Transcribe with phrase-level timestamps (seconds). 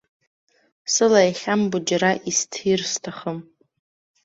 [0.93, 3.39] Сыла иахьамбо џьара исҭир сҭахым.